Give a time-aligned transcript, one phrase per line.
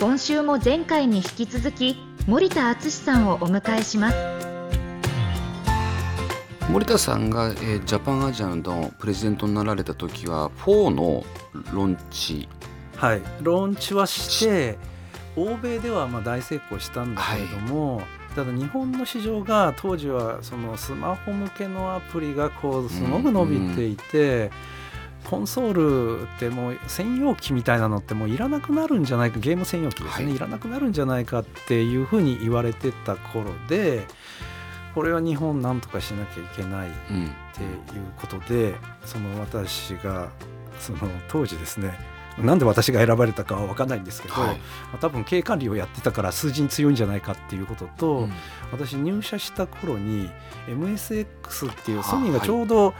[0.00, 1.94] 今週も前回に引き続き
[2.26, 4.16] 森田敦さんをお迎えします。
[6.70, 11.22] 森田さんが、えー、ジャパンアジアのプレジデントになられた時は4の
[11.74, 12.48] ローンチ。
[12.96, 13.20] はい。
[13.42, 14.78] ローンチはして
[15.36, 24.50] 欧米ではまあ大成功したんだけれども、はい、ただ日本の市場が当時はそのスマホ向けのアプリがこうすごく伸びていて、うんうん
[25.30, 34.08] コンソールってもう専用機みたいなのってもういらなくなるんじゃないかゲーム専用機ですね、はい、いらなくなるんじゃないかっていうふうに言われてた頃で
[34.92, 36.92] これは日本なんとかしなきゃいけないっ
[37.54, 37.78] ていう
[38.20, 40.30] ことで、うん、その私が
[40.80, 41.94] その当時ですね
[42.42, 44.56] なんで私が選ばれたかは分かんないんですけど、はい、ま
[44.94, 48.32] あ、多分経営管理をやってたから数字に強いんじゃないかっていうことと、うん、
[48.72, 50.30] 私入社した頃に
[50.66, 52.94] MSX っていうソニーがちょうど、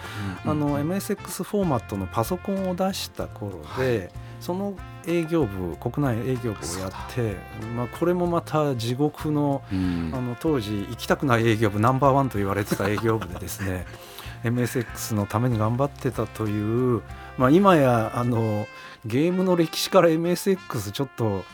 [0.44, 4.74] あの MSX フォーマットのパソコンを出した頃で、はい、その
[5.06, 7.36] 営業部国内営業部をやって、
[7.76, 13.86] まあ、これもまた地獄の,、あの当時行きたくない営業部ナンバーワンと言われてた営業部でですね
[14.44, 17.02] MSX のために頑張ってたという、
[17.38, 18.66] まあ、今やあの
[19.04, 21.44] ゲームの歴史から MSX ちょっと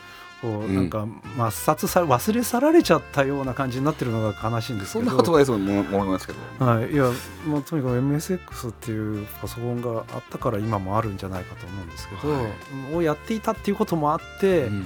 [0.41, 5.05] こうなんか抹殺さ忘れ去られちゃったような感じになってるのが悲しいんですけど。
[5.05, 7.05] そんなことないと思いますけど、はい、いや、
[7.47, 12.49] まあ、とにかく MSX っていうパソコンがあったから今もあるんじゃないかと思うんですけど、は
[12.91, 14.85] い、をやっていたっていうこともあって、うん、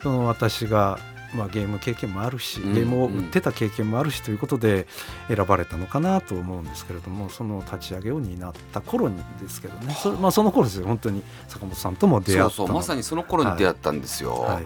[0.00, 1.00] その私が
[1.34, 4.86] まあ、ゲーム経験もあるし、ゲームを売ってた経験もあるしということで
[5.28, 9.94] 選ばれたのかなと思うんですけれどもその立ち上げを担った頃にですけどね。
[9.94, 10.86] そ,、まあ、その頃ですよ。
[10.86, 14.32] 本当に坂本さんとも出会ったそうそうまさにその頃に出会ったんですよ。
[14.40, 14.54] はい。
[14.54, 14.64] はい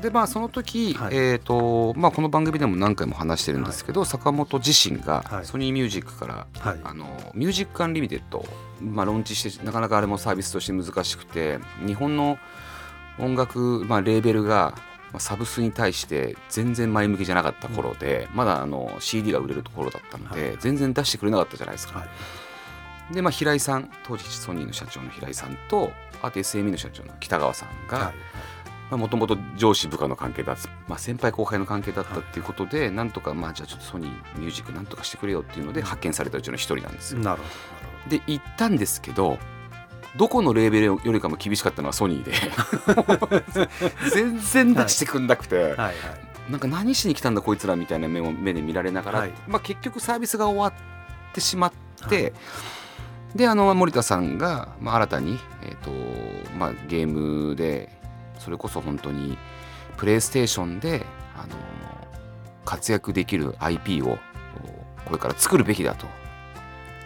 [0.00, 8.44] でまあその時、はい、えーとまあ、この番組でも何回も話してるんですけど、はい、坂本自身がソニーミュージックから、はい、あの Music Unlimited、
[8.80, 12.38] まあ、ローンチしてなかなかあれもサービスとして難しくて日本の
[13.18, 14.74] 音楽、まあ、レーベルが
[15.18, 22.06] サブスクに対して全然前向きじゃなかった頃で、まだあの CD が売れるところだったので、全然出してくれなかったじゃないですか。
[23.10, 25.90] で、まあ、平井さん当時ソニーの社長の平井さんと
[26.22, 28.12] あと SME の社長の北川さんが
[28.90, 30.56] もともと上司部下の関係だ、
[30.88, 37.20] まあ、先輩後輩の関係だったっていうことで、なんとか、まあ、じゃあちょっとソニーミュージックなんとかしてくれよっていうので発見されたうちの一人なんですよ。
[37.20, 37.44] なるほ
[38.10, 38.18] ど。
[38.18, 39.38] で行ったんですけど
[40.16, 42.32] どこのレーベルよりかも厳しかったのはソニーで。
[44.10, 45.66] 全然出してくんなくて、はい。
[45.68, 45.94] はいはい、
[46.50, 51.72] なんか何しに来たんだこいつらみたいな目を目で見られながら、はい、まあ、結局サービスが終わってしまっ
[52.08, 52.28] て、は
[53.34, 55.90] い、であの森田さんが、まあ、新たに、えーと
[56.56, 57.90] まあ、ゲームで
[58.38, 59.36] それこそ本当に
[59.96, 61.04] プレイステーションで
[61.36, 61.54] あの
[62.64, 64.18] 活躍できる IP を
[65.04, 66.06] これから作るべきだと。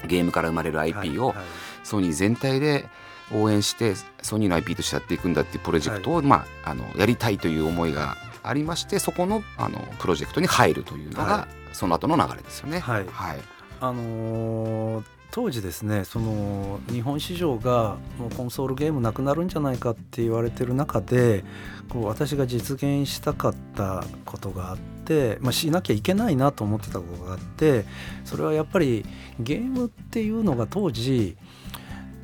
[0.09, 1.47] ゲームから生まれる IP を、はいはい
[1.85, 2.87] ソニー全体で
[3.35, 12.81] 応援してソニーの IP としてやっていくんだっていうプロジェクトを、はい、まあ、あのやりたいという思いがありましてそこのあのプロジェクトに入るというのが、はい、その後の流れですよね。
[12.81, 13.39] はい、はい、
[13.81, 21.43] あのー当時ですねその日本市場がもうコンソールゲームなくなるんじゃないかって言われてる中で
[21.89, 27.87] こう私が実現したかったことがあって、まあ、しなきゃいけないなと思ってたことがあって
[28.27, 29.07] それはやっぱり
[29.41, 31.39] ゲームっていうのが当時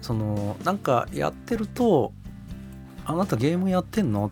[0.00, 2.12] そのなんかやってると
[3.04, 4.30] 「あなたゲームやってんの?」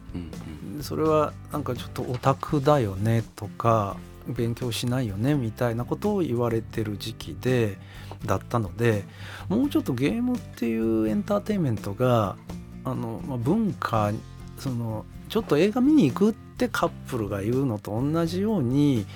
[0.76, 3.96] うん、それはなんかちょっとオタクだよねとか
[4.28, 5.34] 勉強しないよね？
[5.34, 7.78] みたいなことを言われてる時期で
[8.24, 9.04] だったので
[9.48, 12.36] もうちょっとゲームっていうエンターテインメントが
[12.84, 14.12] あの、まあ、文化
[14.58, 19.06] そのちょっと映画見に行くってカップルが言うのと同じように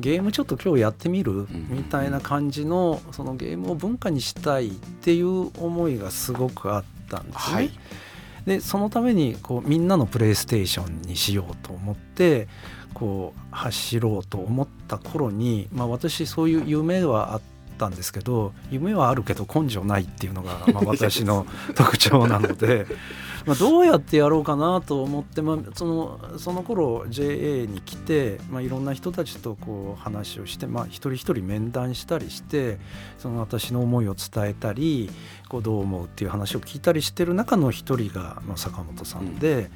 [0.00, 1.46] ゲームちょっと今日やってみる？
[1.68, 7.54] みたいな感じのそのゲームを文化にしたいっていう思いがすごくあったんですね。
[7.54, 7.70] はい、
[8.46, 12.48] でそのためにこうみんなのプレイステーションにしようと思って
[12.94, 17.40] こう走ろうと思った頃に、まあ、私そういう夢はあっ
[17.82, 22.86] たんですけど夢はあるけど根性ないっていうのが、まあ、私の 特徴なので
[23.44, 32.78] まあ、どうやってやろうかなと思って、まあ、そのその頃 JA に来て、まあ、いろんな人たちとこう話をして、まあ、一人一人面談したりして
[33.18, 35.10] その私の思いを伝えたり
[35.52, 39.68] こうどう思うっていう話を聞いたりしてる中の一人が、まあ、坂本さんで、うん、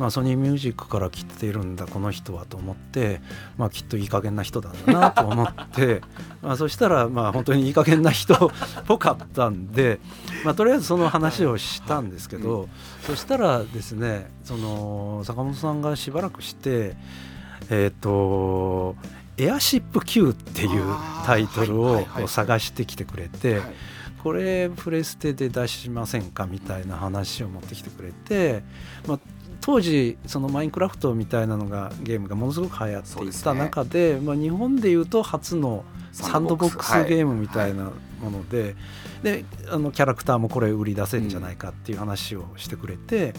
[0.00, 3.20] まあ、ソニーミュージックから来てるんだこの人はと思って、
[3.56, 6.02] まあ、きっといい加減な人だな と思って
[6.42, 8.50] まあそしたらまあ本当にいい加減な人っ
[8.86, 10.00] ぽかったんで、
[10.44, 12.68] まあ、とりあえずその話をしたんですけど、うん、
[13.06, 16.96] そしたらですねその坂本さんがしばらくして
[17.70, 18.96] えっ、ー、と
[19.36, 20.84] エアシップ Q っていう
[21.24, 23.60] タイトルを探してきてくれて、
[24.24, 28.64] これプレステで出しませんかみたいな話を持ってきてくれて、
[29.06, 29.18] まあ、
[29.60, 37.92] 当時そのマインクラフトみたいなのがゲームがものすごく流行っていた中で、ね、まあ、日本でいうと初のサンドボックスゲームみたいな
[38.22, 38.74] ものではい、
[39.24, 43.34] であのキャラクターもこれ売り出せるんじゃないかっていう話をしてくれて、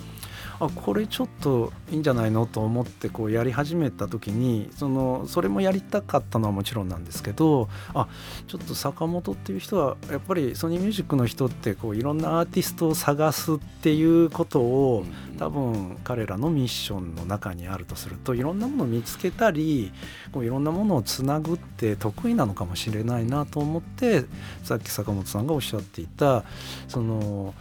[0.60, 8.08] あこれちょっといいんじゃないのと思ってこうやり始めた時にそのそれもやりたかったのはもちろんなんですけどあ
[8.48, 15.06] ちょっと坂本っていう人はやっぱりソニーミュージックの人ってこういろんなアーティストを探すっていうことを
[15.38, 19.92] 多分彼らのミッションの中にあるとするといろんなものを見つけたり
[20.32, 24.26] こういろんなものをつなぐって得意なのかもしれないなと思って
[24.64, 26.44] さっき坂本さんがおっしゃっていた
[26.88, 27.54] その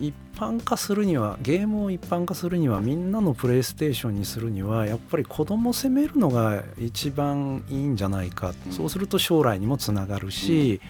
[0.00, 10.80] 一般化するにはゲームを一般化するにはみんなのプレイステーションにするにはやっぱり子供攻めるのが一番いいんじゃないか、うん、そうすると将来にもつながるし、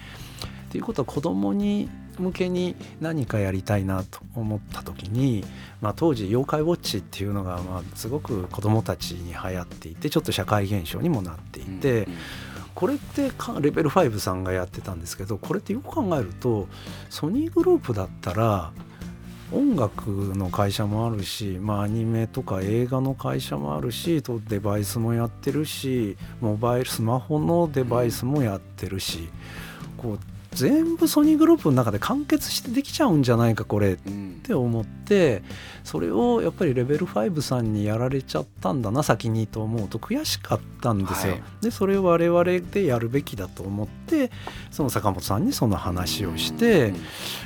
[0.43, 5.43] うん、っていうことは子供に向けに何かやりたいなと思った時に、
[5.81, 12.05] まあ、当時「妖怪ウォッチ」っていうのがまあすごく子供たちに流行っていてちょっと社会現象にもなっていて。
[12.05, 12.13] うん
[12.73, 16.67] これってレベル5さんがやってたんですけどこれってよく考えると
[17.09, 18.71] ソニーグループだったら
[19.53, 29.29] 音楽の会社もあるし、まあ、アニメとか映画の会社もあるしとデバイスもやってるしモバイルスマホのデバイスもやってるし
[29.97, 30.19] こう
[30.53, 33.97] 全部ソニーグループの中で完結してできちゃうんじゃないかこれっ
[34.43, 35.43] て思って、
[35.83, 41.33] それをやっぱりレベル5さんにやられちゃったんだな先にと思うと悔しかったんですよ。
[41.33, 44.29] はい、でそれを我々でやるべきだと思って
[44.71, 46.93] その坂本さんにその話をして、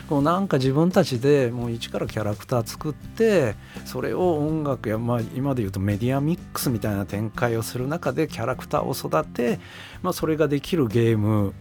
[0.10, 3.56] こうなんか自分たちでもう一からキャラクター作って
[3.86, 9.60] それを音楽や、まあ、今で言うとメディアミックスみたいな展開をする中でキャラクターを育て、
[10.02, 11.54] まあ、それができるゲーム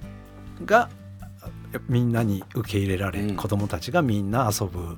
[0.64, 0.88] が
[1.88, 4.97] みんなに受け入れられ、うん、子どもたちがみんな遊ぶ。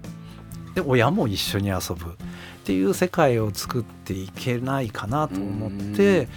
[0.74, 2.18] で親も一緒に遊ぶ
[2.62, 6.28] っていう世界を作っていけないかなと思って、うん、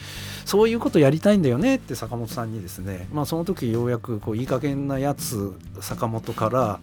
[0.45, 6.79] そういうことやりたいんだよねって坂本さんにですね、まあ、その時ようやくこういい加減なやつ坂本から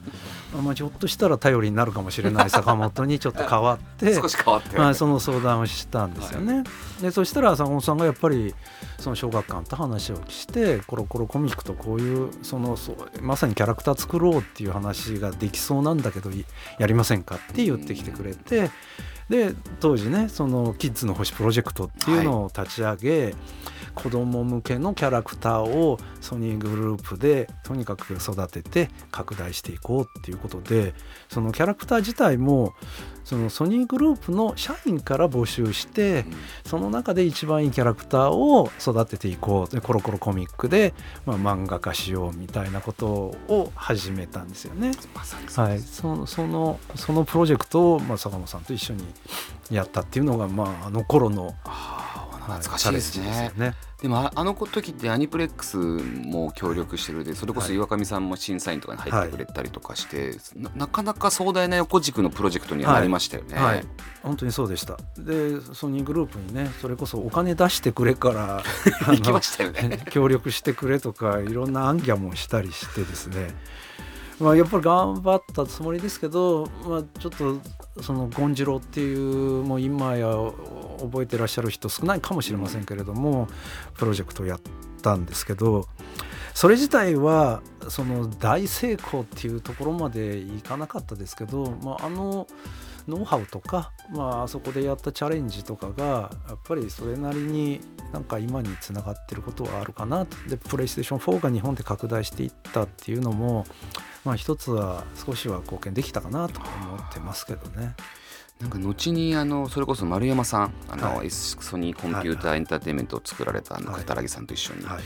[0.63, 6.55] まあ、ひょっとしたら頼りになるかもしれない坂本にちょっと変わって 少し変わって、まあ、その相談をしたんですよね。
[6.55, 6.61] は
[7.01, 8.55] い、でそしたら坂本さんがやっぱり
[8.99, 16.31] その小学館と話をしてコロコロコミックとこういうそのそうまさにキャラクター作ろうっていう話ができそうなんだけど
[16.79, 18.71] やりませんかって言ってきてくれて。
[19.29, 23.35] で当時ねそのキッズの星プロジェクトっていうのを立ち上げ、はい
[23.97, 30.95] 子供向けのキャラクターをソニーグループでとにかく育てて拡大していこうっていうことで
[31.29, 32.75] そのキャラクター自体も
[33.25, 36.25] そのソニーグループの社員から募集して
[36.65, 40.95] その中で一番いいキャラクターを育てていこうでコロコロコミックで、
[41.25, 44.93] まあ、漫画化しようみたいなことを始めたんですよね。
[45.57, 49.05] はい、そのそのそのプロジェクトを、まあ、坂本さんと一緒に
[49.71, 51.55] やったっていうのが、まあ、あの頃の。
[52.47, 53.53] 懐かしいですね。
[53.57, 53.75] ね。
[54.01, 63.55] でもあの時ってアニプレックスも協力してるでそれこそ岩上さんも審査員とかに入ってくれたりとかして、はい、ななかなか壮大な横軸のプロジェクトにはなりましたよね。
[63.57, 63.87] はい、はい、
[64.23, 64.99] 本当にそうでした。
[65.19, 68.63] でソニーグループにねそれこそお金出してくれから
[69.09, 70.05] 行きましたよね。
[70.11, 73.55] 協力してくれとかいろんなアンギャもしたりしてですね
[74.39, 80.27] まあ、やっぱり頑張ったつもりですけど、まあ、ちょっとその権次郎っていうもう今や
[81.01, 83.49] 覚えてらっしゃる人少ないかもしれませんけれども、
[83.95, 84.61] プロジェクトをやっ
[85.03, 85.87] たんですけど
[86.55, 92.47] それ自体はその大成功っていうところまでいかなかったですけど、まあ、あの
[93.09, 97.81] ノウハウとか、まあ、あそこでやったチャレンジとかがやっぱりそれなりに
[98.13, 103.67] なんか今につながってることはあるかなでプレイステーション4が日本で拡大していったっていうのも、
[104.25, 107.95] まあ、一つは少しは貢献できたかなと思ってますけどね。
[108.61, 115.03] なんか後にあのそれこそ丸山さんあの、はい、ソニーコンピューターエンターテインメントを作られたあの片木さんと一緒に、はい、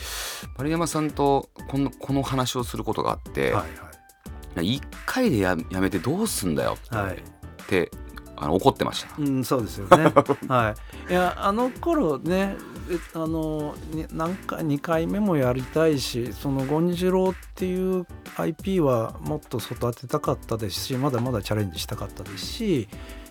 [0.56, 3.52] 丸山さんとこのこの話をすることがあって、はい
[4.54, 7.22] はい、1回でややめてどうすんだよって、はい、
[7.70, 7.92] って
[8.36, 9.10] あの怒ってました。
[9.18, 10.12] うん、そうですよね。
[10.48, 10.74] は
[11.08, 11.12] い。
[11.12, 12.56] いやあの頃ね、
[13.14, 13.74] あの
[14.12, 18.06] 何回2回目もやりたいし、そのゴンジロっていう
[18.38, 22.88] IP はもっと育てたかったですしまだまだチャレンジしたかったですし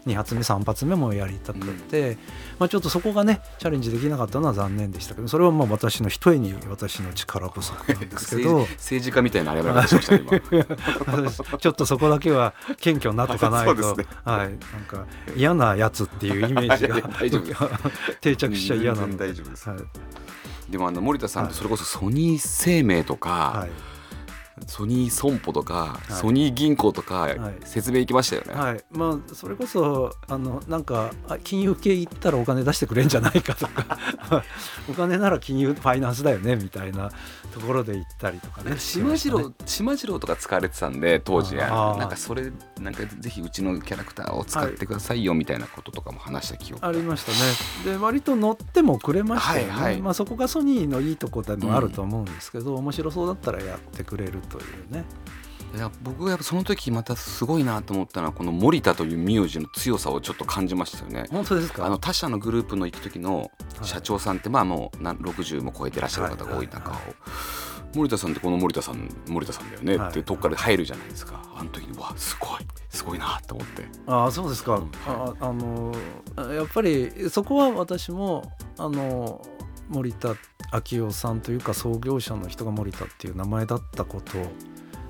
[0.09, 2.17] 2発目3発目もやりたくて、うん、
[2.59, 8.59] まあ、ちょっとそこがねチャレンジできなかったのは残念でしたけどそれはまあ私のひとえに私の力不足なんですけど。
[8.89, 10.31] 政治家みたいな謝り方しました今。
[11.59, 17.01] ちょっとそこだけは謙虚になっとかないと、 ね、はい、なんか嫌なやつっていうイメージが
[18.21, 19.29] 定着しちゃ嫌なんで。
[19.29, 19.79] 大丈夫です、はい、
[20.71, 23.98] でもあの森田さんそれこそソニー生命とか、はい
[24.67, 27.29] ソニー損保とか、はい、ソニー銀行とか、
[27.63, 28.53] 説明行きましたよね。
[28.53, 31.11] はい、まあそれこそあのなんか
[31.43, 33.97] 金融系行ったらお金出してくれんじゃないかとか。
[34.89, 37.11] お金なら金融ファイナンスだよねみたいな
[37.53, 38.77] ところで行ったりとかね。
[38.77, 47.93] 島次郎島次郎とか使われてたんで当時なんかそれなんかぜひうちのキャラクターを使ってくださいよみたいなこととかも話した記憶、ありましたね。
[47.93, 49.73] で割と乗ってもくれましたよね。
[49.73, 55.05] はいはい、まあそこがソニーのいいとこでもあると思うんですけど、うん、面白そうだったらやってくれるというね。
[55.75, 61.25] いや僕がやっぱその時またすごいなと思ったのはこの森田という名字の強さをちょっと感じましたよね。
[61.29, 61.85] 本当ですか？
[61.85, 63.51] あの他社のグループの行く時の
[63.83, 66.95] 社長さんってまあもう60も超えてらっしゃる方が多い中を、
[67.93, 72.65] 森田さんってこの森田さん森田さんだよねってとこから入るじゃないですか、あの時にわすごい。
[72.89, 73.85] すごいなと思って。
[74.07, 75.93] ああそうですか、うん、ああの
[76.51, 79.39] やっぱりそこは私もあの
[79.89, 80.35] 森田
[80.71, 84.37] 昭夫さんというか創業者の人が森田っていう名前だったこと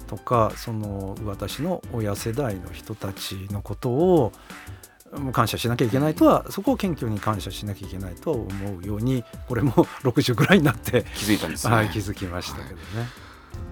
[0.07, 4.31] とかその私の親世代の人たちのことを
[5.33, 8.47] 感謝しなきゃいけないとはそこを謙虚に感謝しなきゃいけないとは思
[8.79, 9.71] うようにこれも
[10.03, 13.07] 60ぐらいになって気づいたんですね、はい、気づきましたけどね、はい、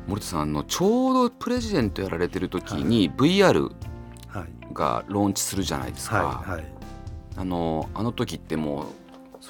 [0.08, 3.72] 森田さんのちょうどプレジデントやられてる時に VR
[4.74, 6.74] がローンチするじゃないですか、はいはい、
[7.38, 9.07] あのあの時ってもうそ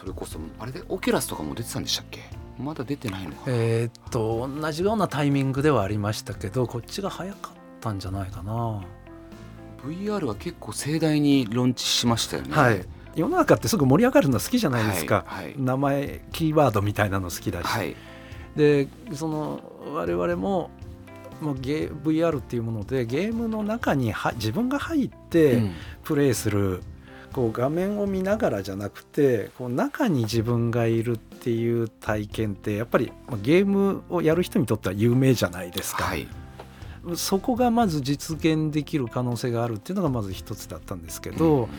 [0.08, 2.22] れこそあれでオキュラスとかも出てたんでしたっけ？
[2.58, 8.84] まだ出てないのかえっと同じようなタイミングではありましたけどこっちが早かったんじゃないかな。
[9.84, 12.56] VR は結構盛大にローンチしましたよね。
[12.56, 12.84] はい。
[13.16, 17.96] 世の中ってすぐ盛り上がるの好きじゃないですか、はいはい、名前キーワードみたいなの好きだし、はい、
[18.56, 19.60] でその
[19.92, 20.70] 我々も
[21.42, 25.64] もうゲ VR っていうものでゲームの中には自分が入って
[26.04, 26.84] プレイする、うん
[27.38, 33.13] こう画面を見ながらじゃなくてこう中に自分がいるっていう体験ってやっぱり
[33.44, 36.06] ゲームをやる人にとっては有名じゃないですか。
[36.06, 36.27] はい
[37.15, 41.70] そこがまず実現できる可能性があるっていうのがまず一つだったんですけど、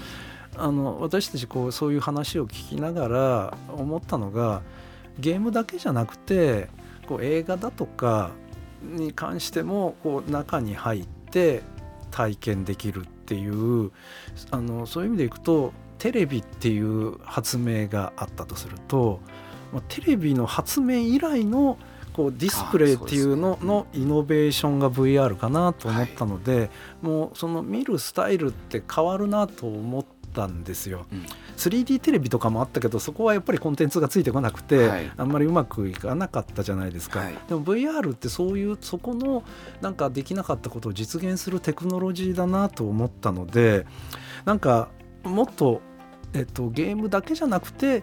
[0.57, 4.62] うん、あの私たちこうそういう話を聞きながら思ったのが
[5.19, 6.71] ゲームだけじゃなくて
[7.07, 8.31] こう映画だとか
[8.83, 11.62] に関してもこう中に入って
[12.11, 13.91] 体験できるっていう
[14.51, 19.21] あのそういう意味でいくとテレビっていう発明があったとすると
[19.89, 21.77] テレビの発明以来の
[22.13, 26.69] こうディスプレイっていうののイノベーションが VR かなと思ったので、
[27.01, 30.05] もうその見るスタイルって変わるなと思っ
[30.35, 31.07] たんですよ。
[31.59, 39.43] 3D テレビとかもあったけどそこはやっぱりコンテンツがついてこなくて、はい、あんまりうまくいかなかったじゃないですか、はい、でも VR ってそういうそこの
[39.81, 43.87] なんかできなかったことを実現するテクノロジーだなと思ったので
[44.45, 44.88] なんか
[45.25, 45.83] もっと、
[46.33, 48.03] えっと、ゲームだけじゃなくて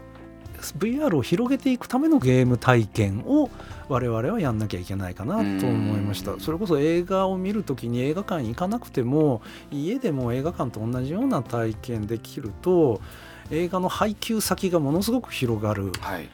[0.78, 3.50] VR を広げていくためのゲーム体験を
[3.88, 6.40] 我々はやんなきゃいけないかなと思いました。
[6.40, 13.02] それこそ映画を見る時に映画館に行かなくても家でも映画館と同じような体験できると
[13.52, 15.92] 映画の配給先がものすごく広がる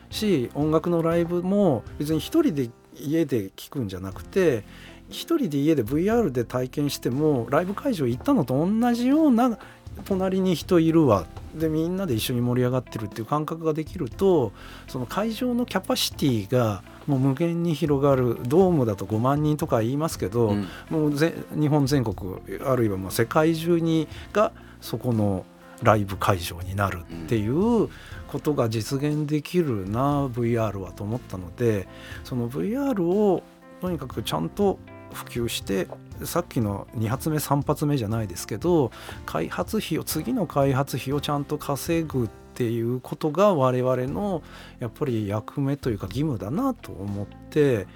[0.10, 4.64] し、はい、音楽のライブも別に一人で家で聴くんじゃなくて
[5.10, 9.58] 一人で家で VR で体験してもライブ会場行ったのと同じような
[10.06, 11.26] 隣に人いるわ。
[11.54, 14.54] でみんなで一緒に盛り上がってるっていう感覚ができると
[14.88, 18.38] その会場のキャパシティがもう無限に広がる。
[18.44, 25.46] ドームだと5万人とか言いますけど、うん、もうぜ日本全国あるいはもう世界中にがそこの
[25.82, 27.90] ライブ会場になるっていう
[28.28, 31.88] ことが実現できるな VR はと思ったので
[32.24, 33.44] その VR を
[33.82, 34.80] とにかくちゃんと
[35.14, 35.88] 普及して
[36.24, 38.92] さっきの2発目3発目じゃないですけど
[39.26, 44.44] 開発費を次の開発費をちゃんと稼ぐっていうことが我々の
[44.80, 47.88] やっぱり役目というか義務だなと思って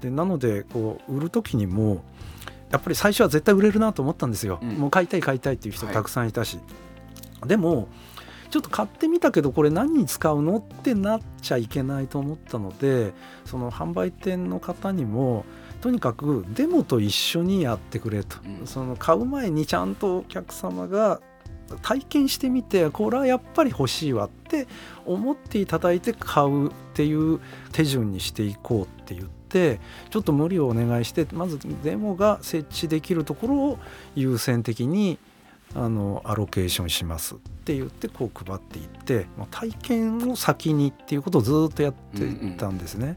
[0.00, 2.04] でなのでこう売る時にも
[2.70, 6.64] やっぱり最初は絶対売れるなと思ったんですよ、うん、もう買いたい買いたいっていう人たくさんいたし、はい、
[7.46, 7.88] でも
[8.50, 13.12] ちょっと買ってみたけどこれ何に使うのってなっちゃいけないと思ったので
[13.44, 15.44] その販売店の方にも
[15.80, 21.20] とにかくデモと一緒にやってくれと、うん、その買う前にちゃんとお客様が
[21.82, 24.68] 体験してみてこれはやっぱり欲しいわって
[25.04, 27.40] 思っていただいて買うっていう
[27.72, 33.78] 手順にしていこうって言ってってちょっと無理をお願いしてまずデモが設置できるところを
[34.16, 35.18] 優先的に
[35.74, 43.06] あのアロケーションしますって言ってこう配っていって体験を先にっていうことをずっとやっていたんですね。
[43.06, 43.16] うんうん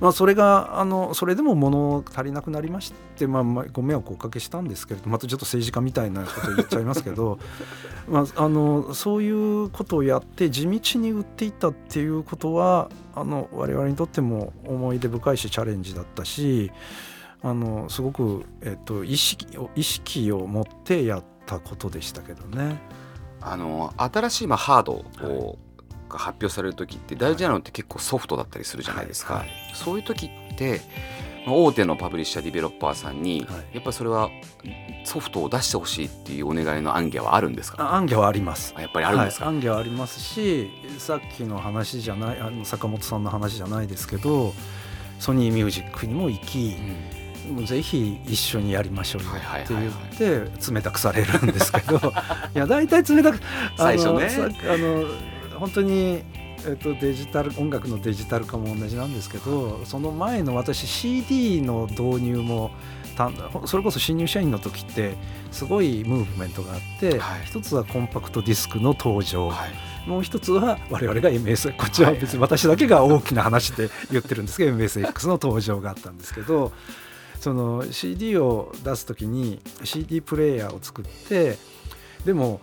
[0.00, 7.38] まあ、それがあのそれでも物足りなくなりまして、まあ、ご迷惑をおかけしたんですけれどまたちょっと政治家みたいなこと言っちゃいますけど
[8.08, 16.72] まああのそういうことをやって地道に売っていったっていうことはあの我々にとっても思い出深いしチャレンジだったし
[17.42, 22.80] あのすごく、えっと、意識を意識を持ってやったことでしたけどね。
[23.40, 24.92] あの新しいまあハード
[25.26, 25.58] を
[26.08, 30.80] が発表される時って大事なのって結構ソフトだったりするじゃないですか、はいはい、そういう時って
[31.46, 33.40] 大手のパブリッシャーディベロッパーさんに、
[33.74, 34.30] やっぱりそれは
[35.04, 37.94] ソフトを出してほしいっていうお願いの行脚はあるんですか？
[37.94, 38.74] 行脚はあります。
[38.78, 44.54] やっぱりあるんですか、はい、行脚はありますしさっきの話じゃないあの坂本さんの話じゃないですけど
[45.18, 46.96] ソニーミュージックにも行き、うん、
[47.50, 51.96] もうぜひ一緒にやりましょうよって言って冷たくされるんですけど。
[52.54, 53.40] いや大体冷たく
[53.76, 54.28] 最初ね。
[54.72, 55.04] あの
[55.58, 56.22] 本当に、
[56.66, 62.70] えっと、デジタル音楽のデジタル化も同じなんですけどその前の私 CD の導入も
[63.66, 65.14] それこそ新入社員の時って
[65.52, 69.66] すごいムーブメントがあって、はい、一つはコンパクトディスクの登場、は
[70.04, 76.72] い、もう一つは我々が MS こっちは別に私だけが大きな話で言ってるんですけど MSX の登場があったんですけど
[77.44, 81.58] その CD を出す時に CD プレーヤーを作って
[82.24, 82.62] でも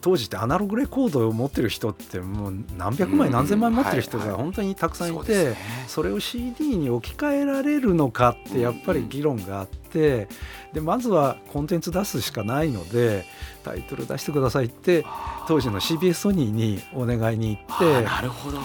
[0.00, 5.54] 当時ってアナログレコードを持ってる人ってもう何百枚何千枚持ってる人が本当にたくさんいて
[5.88, 10.28] それを CD に置き換えられるのかってやっぱり議論があって
[10.72, 13.26] でまずはコンテンツ出すしかないので
[13.62, 15.04] タイトル出してくださいって
[15.48, 18.58] 当時の CBS ソニーにお願いに行ってなるほど。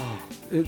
[0.53, 0.63] え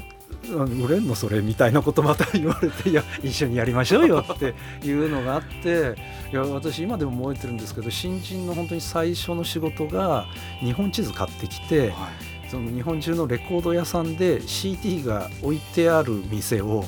[0.50, 4.55] 売れんのそれみたいなことまた言われていや一緒にやりましょうよって
[4.86, 5.95] いうのがあって
[6.31, 10.25] いや私今でも覚えてるんですけど新人の本当に最初の仕事が
[10.60, 12.09] 日本地図買ってきて、は
[12.46, 16.85] い、その日本中のレコード屋さんで CD が置いてある店を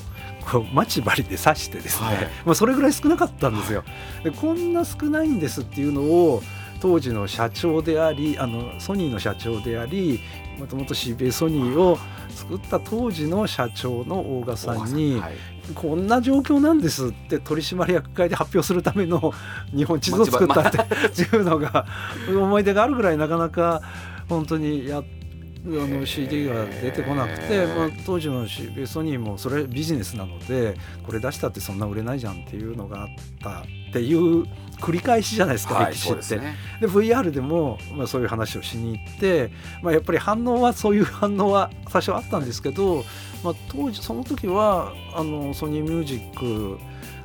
[0.50, 3.82] こう待ち針で刺してですね、はい、まあそれぐらい少なかったんですよ。
[4.22, 6.42] でこんな少ないんですっていうのを
[6.80, 10.20] 当時の社長でありあのソニーの社長であり
[10.58, 11.98] もともと CBA ソニーを
[12.34, 15.34] 作った当時の社長の大賀さんに、はい、
[15.74, 19.32] こんな状況なんですって取締役会で発表するための
[19.74, 20.78] 日本地図を作ったって
[21.22, 21.86] いうのが
[22.28, 23.80] 思い出があるぐらいなかなか
[24.28, 25.24] 本当にやって
[25.66, 28.46] あの CD が出てこなくて、まあ、当時の
[28.86, 33.08] ソニーもそれビジネスなのでこれ出したってそんな売れないじゃんっていうのがあっ
[33.42, 34.44] たっていう
[34.80, 36.36] 繰り返しじゃないですか、はい、歴史って。
[36.36, 39.50] で、ね、VR でも、まあ、そういう話をしに行って、
[39.82, 43.04] まあ、やっぱり反応はそういう反応は最初あったんですけど、
[43.44, 46.80] まあ、当時その時はあのソニーミュージック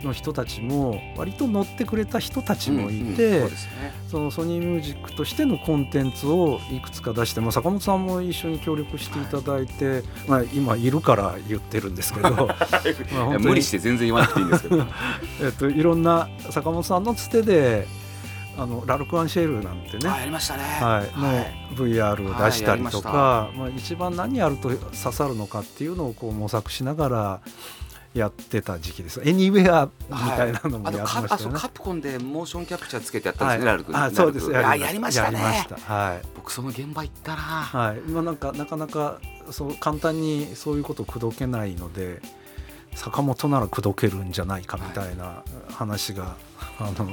[0.06, 3.42] の人たちも割と乗ってくれた人たちもいて、
[4.08, 12.56] そのソニーミュージックとしてのコンテンツをいくつか出して、まあ、坂本さんも一緒に協力していただいて、まあ、今いるから言ってるんですけど ま
[13.36, 14.86] あ無理して全然言わなくていいんですけど。
[15.42, 17.88] えっといろんな坂本さんのつてで
[18.60, 27.42] あのラルク・アンシェールなんてね、ありましたね、はい、の VR を出したりとか、はい、まあ、一番何やると刺さるのかっていうのをこう模索しながら
[28.14, 29.22] やってた時期です。
[29.24, 34.52] エニウェアみたいなのもやってましたね、はい、カプコンでモーションキャプチャーつけてやったんですね、はい、あそうです。
[34.52, 35.40] ややりましたね。
[35.40, 37.38] はい、僕その現場行ったな。
[37.38, 38.10] はい。
[38.10, 42.22] まあなんかなかなかそう簡単にそういうこと口説けないので
[42.96, 46.36] 坂本なら口説けるんじゃないかみたいな話が、
[46.80, 47.08] あの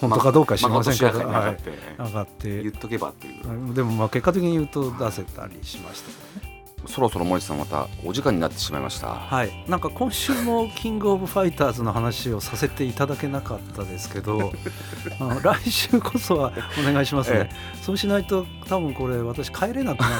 [0.00, 6.51] 本当かどうか知りませんけど、まあ、上がって言っとけばっていうでもまあ結果的に言うと出せたりしましたね
[6.86, 9.08] そろそろ森さんまたお時間になってしまいました。
[9.08, 9.64] はい。
[9.68, 14.52] なんか今週もキングオブファイターズの話をさせていただけなかったですけど
[15.42, 20.10] 来週こそはお願いしますね、ええ、そうしないと多分これ私帰れなくなっ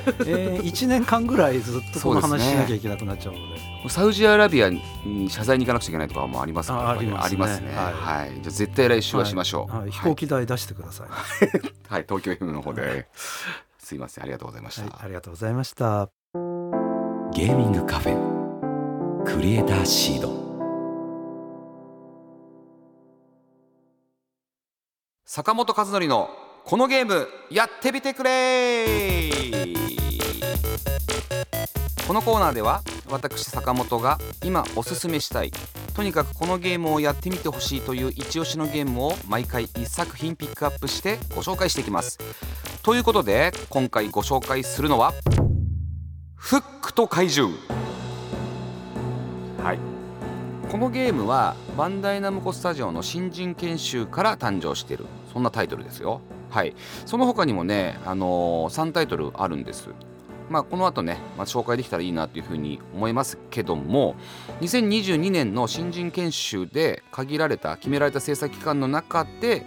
[0.00, 9.80] て、えー、 1年間ぐらいずっとこの話しなきゃいけなくなっちゃうので、ね、サウジアラビアに謝罪に行かなくちゃいけないとかもありますかありますね、ね、はい、はい、じゃ絶対来週はしましょう、はい。
[9.82, 11.08] はい、飛行機代出してください、
[11.88, 13.06] はい、東京 FM の方で、
[13.88, 14.24] すいません。
[14.24, 16.10] ありがとうございました、ありがとうございました。
[17.32, 19.24] ゲーミングカフェ。
[19.24, 20.28] クリエイターシード。
[25.24, 26.28] 坂本和則の
[26.66, 28.84] このゲームやってみてくれ。
[32.06, 35.52] このコーナーでは私坂本が今おすすめしたい。
[35.94, 42.18] とにかくこのゲームをやってみてほしいという一押しのゲームを毎回1作品ピックアップしてご紹介していきます
[42.88, 45.12] ということで今回ご紹介するのは
[46.36, 47.54] フックと怪獣。
[49.62, 49.78] はい。
[50.70, 55.04] このゲームはバンダイナムコスタジオの新人研修から誕生している。
[55.30, 56.22] そんなタイトルですよ。
[56.48, 56.74] はい。
[57.04, 59.90] その他にもね、あのー、3タイトルあるんです。
[60.48, 64.16] まあ、この後ね、まあ、紹介できたらいいなというふうに思いますけども
[64.62, 69.66] 2022年の新人研修で限られた決められた制作期間の中で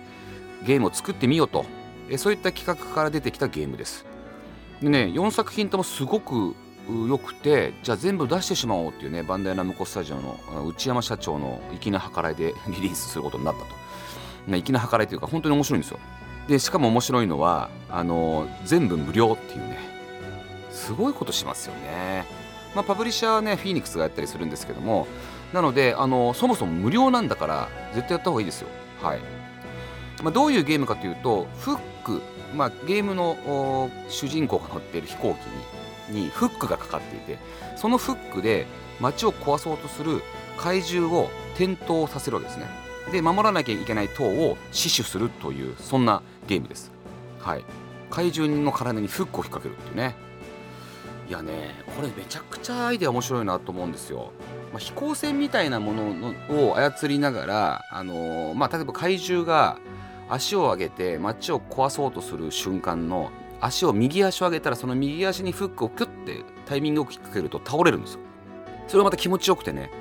[0.65, 1.65] ゲームを作ってみようと
[2.11, 4.05] えそういった企画から出てきたゲームです。
[4.81, 6.55] でね4作品ともすごく
[7.07, 13.67] 良くてじゃあ全部出してしまおうっていうねバンダイナムコスタジオの内山社長の粋な計らいで リリースすることになったと、
[14.47, 15.99] ね、粋な計らいというか本当に面白いんですよ。
[16.47, 19.77] でしかも面白いのはあの全部無料っていうね
[20.71, 22.25] すごいことしますよね。
[22.75, 25.07] まあパブリッシャーはねフィーニックスがやったりするんですけども
[25.53, 28.67] なのであのそもそも無料なんだから絶対やった方がいいですよ。
[29.01, 29.19] はい、
[30.23, 32.21] まあ、どういうゲームかというとフック、
[32.55, 35.35] まあ、ゲームの主人公が乗っている飛行
[36.09, 37.39] 機にフックがかかっていて
[37.75, 38.65] そのフックで
[38.99, 40.21] 街を壊そうとする
[40.57, 42.67] 怪獣を転倒させるわけですね。
[43.11, 46.91] で守らなきゃいけない塔を死守するというそんなゲームです。
[47.39, 47.63] はい。
[48.11, 50.15] 怪獣の体にフックを引っ掛けるっていうね。
[51.31, 54.33] いやねこれめちゃくちゃアイデア面白いなと思うんですよ、
[54.73, 59.77] まあ、飛行船みたいなものを操りながら、あのー、まあ、例えば怪獣が
[60.31, 68.21] 足を上げて街を壊そうとする瞬間の足を右足を上げたらその右足にフックをキュッてタイミングを引っ掛けると倒れるんですよ。
[68.87, 69.91] それがまた気持ちよくてね。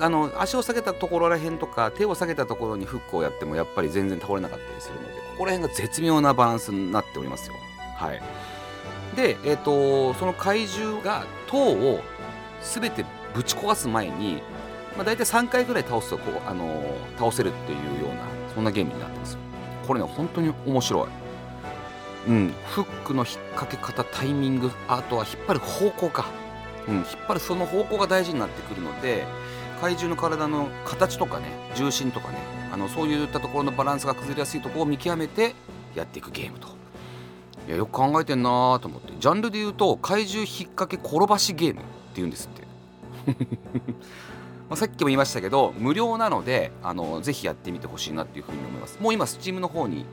[0.00, 7.54] あの足を下げたところらへんとか手を下げたところにフックをやってもやっぱり全然倒れなかったりするのでここら辺が絶妙なバランスになっておりますよ。
[7.96, 8.22] はい。
[9.16, 12.00] で、えーと、その怪獣が塔を
[12.62, 14.42] 全てぶち壊す前に、
[14.96, 18.22] まあ、大体3回ぐらい倒すとこう、あのー、倒せるっていうような
[18.54, 19.32] そんなゲームになってます。
[19.32, 19.47] よ
[19.88, 21.08] これね本当に面白い。
[22.28, 26.26] うん、フックの引っ掛け方タイミングあとは引っ張る方向か、
[26.86, 29.24] うん、引っ張るその方向が大事になってくるので
[29.80, 32.38] 怪獣の体の形とかね重心とかね
[32.70, 35.54] あのそういったところのバランスが崩れやすいところを見極めて
[35.94, 36.68] やっていくゲームと。
[37.66, 39.12] いやよく考えてんなと思って。
[39.18, 42.50] ジャンルで言うと怪獣引っ掛け転ばしゲームっていうんです
[43.26, 43.34] って
[44.68, 48.98] まあさっきも言いましたけど無料なのであのぜひやってみてほしいなっていうふうに思います。
[49.00, 50.04] もう今 Steam の方に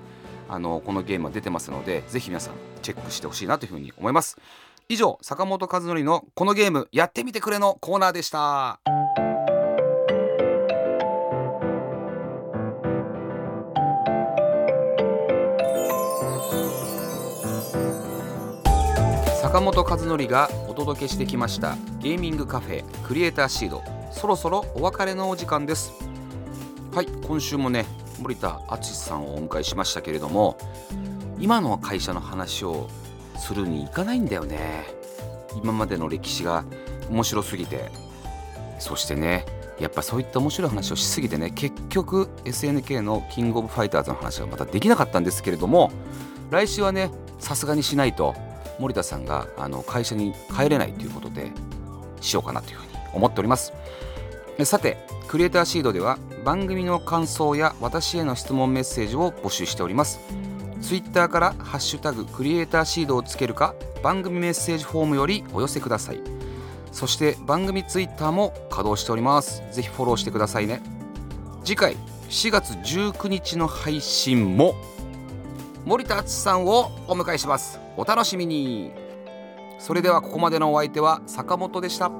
[0.47, 4.37] あのこのゲームは出てますのでぜひ皆さんチェックしてほしいなというふうに思います。
[4.87, 8.79] 以上坂本和則のこのゲームやってみてくれのコーナーでした。
[19.41, 23.81] 坂本和則がお届けしてきましたゲーミングカフェクリエイターシード。
[24.15, 25.91] そろそろお別れのお時間です。
[26.93, 27.85] はい今週もね
[28.21, 30.57] 森田敦さんをお迎えしましたけれども
[31.37, 32.89] 今の会社の話を
[33.37, 34.85] するにいかないんだよね。
[35.61, 36.63] 今までの歴史が
[37.09, 37.91] 面白すぎて
[38.79, 39.45] そしてね
[39.79, 45.91] やっぱそういった面白い話をしすぎてね結局 SNK のキングオブファイターズの話がまたできなかったんですけれども
[46.51, 48.33] 来週はねさすがにしないと
[48.79, 51.51] 森田さんがあの会社に帰れないということで
[52.21, 52.84] しようかなという
[53.15, 53.73] 思っております。
[54.63, 54.97] さて
[55.27, 60.19] クリエイターシードでは番組の感想や私への質問メッセージを募集しております。
[60.81, 63.73] Twitter から「ハッシュタグクリエイターシード」をつけるか
[64.03, 66.21] 番組メッセージフォームよりお寄せください。
[66.91, 69.63] そして番組 Twitter も稼働しております。
[69.71, 70.81] ぜひフォローしてくださいね。
[71.63, 71.97] 次回
[72.29, 74.75] 4月19日の配信も
[75.83, 77.79] 森田敦さんをお迎えします。
[77.97, 78.91] お楽しみに。
[79.77, 82.11] それではここまでのお相手は坂本でした。